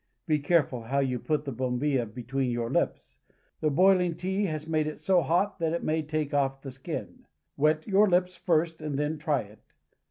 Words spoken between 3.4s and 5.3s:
The boiHng tea has made it so